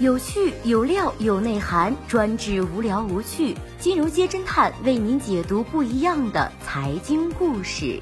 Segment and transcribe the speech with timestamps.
[0.00, 3.56] 有趣有料有内涵，专治无聊无趣。
[3.80, 8.00] 金融街侦探为您解读不一样的财经故事。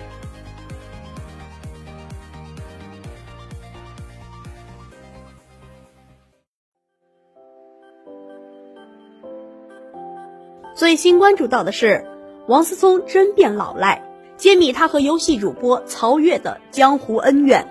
[10.74, 12.06] 最新关注到的是，
[12.46, 17.66] 王思聪真变老赖，揭秘他和游戏主播曹越的江湖恩怨。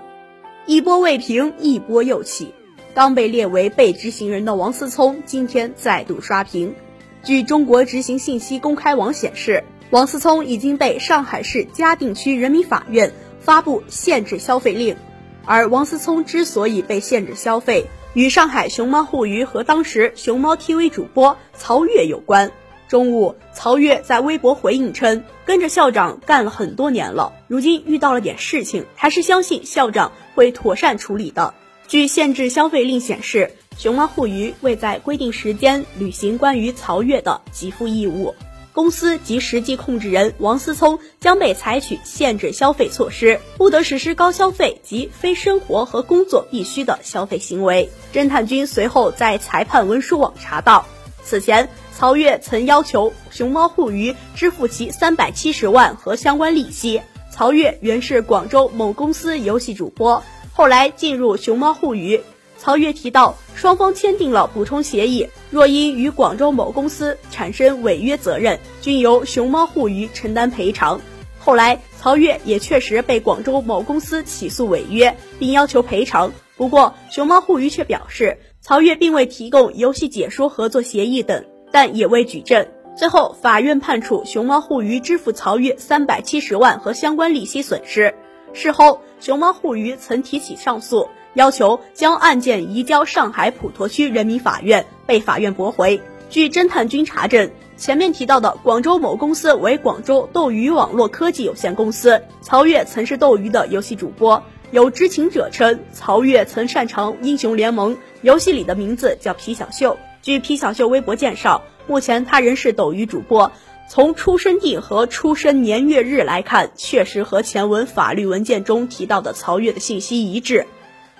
[0.66, 2.52] 一波未平，一波又起。
[2.96, 6.74] 刚被列为被执行人的王思聪今天再度刷屏。
[7.22, 14.96] 据中国执行信息公开网显示，王思聪已经被上海市嘉定区人民法院发布限制消费令。
[15.44, 22.50] 而王思聪之所以被限制消费，与上海熊猫互娱和当时熊猫 TV 主播曹越有关。
[22.88, 31.52] 中午，曹越在微博回应称，跟着校长干了很多年了，如今遇到了点事情，还是相信校长会妥善处理的。
[31.88, 38.34] 据限制消费令显示，熊猫互娱未在规定时间履行关于曹越的给付义务，
[38.72, 47.88] 公司及实际控制人王思聪将被采取限制消费措施，不得实施高消费及非生活和工作必需的消费行为。
[48.12, 50.84] 侦探君随后在裁判文书网查到，
[51.22, 57.00] 此前曹越曾要求熊猫互娱支付其三百七十万和相关利息。
[57.30, 60.24] 曹越原是广州某公司游戏主播。
[60.56, 62.18] 后来进入熊猫互娱，
[62.56, 70.98] 曹越提到双方签订了补充协议，若因与广州某公司产生违约责任，均由熊猫互娱承担赔偿。
[71.38, 76.32] 后来曹越也确实被广州某公司起诉违约，并要求赔偿。
[76.56, 82.66] 不过熊猫互娱却表示，曹越并未提供游戏解说合作协议等，但也未举证。
[82.96, 88.14] 最后法院判处熊猫互娱支付曹越三百七十万和相关利息损失。
[88.56, 96.00] 事后，熊猫互娱曾提起上诉，要求将案件移交上海普陀区人民法院，被法院驳回。
[96.30, 104.42] 据侦探君查证，前面提到的广州某公司为广州斗鱼网络科技有限公司，曹越曾是斗鱼的游戏主播。
[104.70, 109.98] 有知情者称，曹越曾擅长英雄联盟游戏里的名字叫皮小秀。
[110.22, 113.52] 据皮小秀微博介绍，目前他仍是斗鱼主播。
[113.88, 120.66] 从出生地和出生年月日来看，确实和前文法律文件中提到的曹越的信息一致。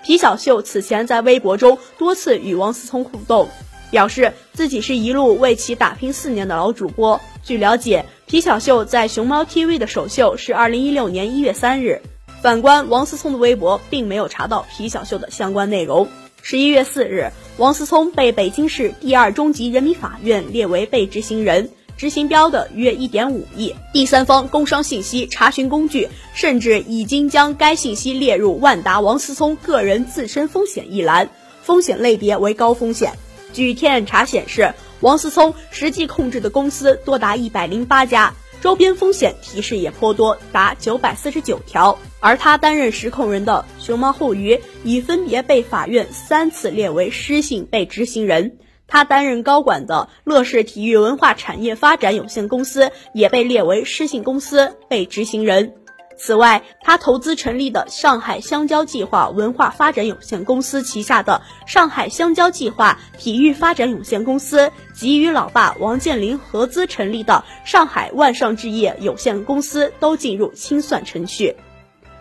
[0.03, 3.49] 皮小秀此前在微博中多次与王思聪互动，
[3.89, 7.19] 表示自己是一路为其打拼四年的老主播。
[7.43, 12.01] 据了解，皮小秀在熊猫 TV 的首秀是二零一六年一月三日。
[12.41, 16.07] 反观王思聪的微博，并没有查到皮小秀的相关内容。
[16.43, 21.71] 十一月四日，王思聪被北京市第二中级人民法院列为被执行人。
[21.97, 31.27] 执行标的约一点五亿，第三方工商信息查询工具甚至已经将该信息列入万达王思聪个人自身风险一栏，
[31.63, 33.13] 风险类别为高风险。
[33.51, 38.31] 据天眼查显示，王思聪实际控制的公司多达一百零八家，
[38.61, 41.97] 周边风险提示也颇多，达九百四十九条。
[42.19, 48.57] 而他担任实控人的熊猫互娱已分别被法院三次列为失信被执行人。
[48.87, 55.73] 他担任高管的乐视体育文化产业发展有限公司也被列为失信公司，被执行人。
[56.19, 71.55] 此外，他投资成立的上海香蕉计划文化发展有限公司旗下的上海香蕉计划体育发展有限公司，及与老爸王健林合资成立的上海万上置业有限公司都进入清算程序。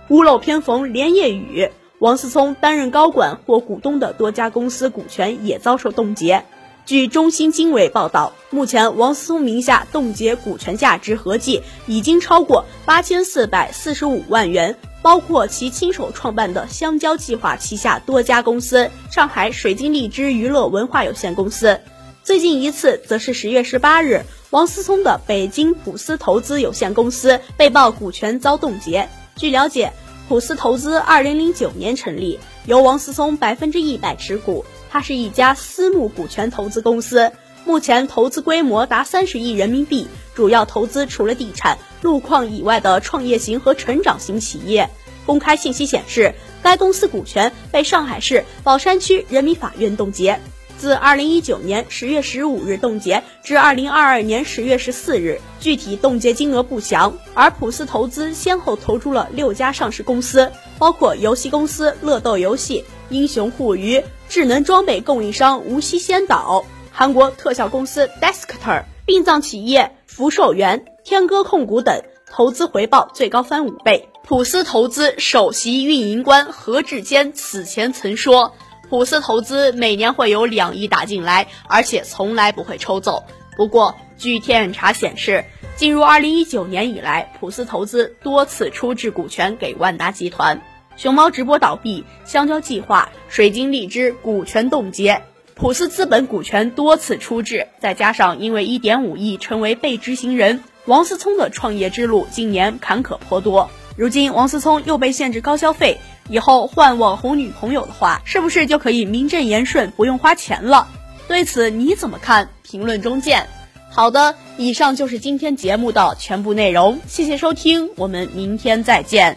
[0.09, 6.44] 屋漏偏逢连夜雨，王思聪担任高管或股东的多家公司股权也遭受冻结。
[6.86, 21.80] 据中新经纬报道，目前王思聪名下冻结股权价值合计已经超过八千四百四十五万元，包括其亲手创办的香蕉计划旗下多家公司、上海水晶荔枝娱乐文化有限公司。
[22.22, 29.08] 最近一次则是十月十八日，王思聪的北京普思投资有限公司被曝股权遭冻结。
[29.34, 29.92] 据了解，
[30.28, 34.64] 普思投资二零零九年成立，由王思聪百分之一百持股。
[34.91, 37.33] 它是一家私募股权投资公司，
[37.65, 44.88] 目前投资规模达三十亿人民币，主要投资除了地产、路况以外的创业型和成长型企业。
[45.25, 50.41] 公开信息显示，该公司股权被上海市宝山区人民法院冻结，
[50.78, 57.17] 自二零一九年十月十五日冻结至二零二二年十月十四日，具体冻结金额不详。
[57.34, 64.02] 而普斯投资先后投出了六家上市公司，包括游戏公司乐斗游戏、英雄互娱。
[64.28, 74.08] 智能装备供应商无锡先导、韩国特效公司 Deskter、殡葬企业福寿园、天歌控股等，投资回报最高翻五倍。
[74.25, 78.55] 普斯投资首席运营官何志坚此前曾说
[78.88, 83.25] ：“普斯投资每年会有两亿打进来，而且从来不会抽走。
[83.56, 85.44] 不过，据天眼查显示，
[85.77, 90.62] 进入二零一九年以来，普斯投资多次出质股权给万达集团。
[90.97, 95.23] 熊猫直播倒闭，香蕉计划、水晶荔枝股权冻结，
[95.55, 103.69] 普斯资本股权多次出质，再加上因为一点五亿成为被执行人，王思聪的创业之路今年坎坷颇多。
[103.97, 110.88] 如今王思聪又被限制高消费，以后换网红女朋友的话，是不是就可以名正言顺不用花钱了？
[111.28, 112.49] 对此你怎么看？
[112.62, 113.46] 评论中见。
[113.90, 119.37] 好的，以上就是今天节目的全部内容，谢谢收听，我们明天再见。